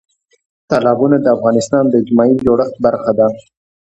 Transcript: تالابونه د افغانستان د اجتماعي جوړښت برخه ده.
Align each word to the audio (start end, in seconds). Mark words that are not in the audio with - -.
تالابونه 0.69 1.17
د 1.21 1.27
افغانستان 1.35 1.83
د 1.87 1.93
اجتماعي 2.01 2.35
جوړښت 2.45 2.75
برخه 2.85 3.11
ده. 3.19 3.27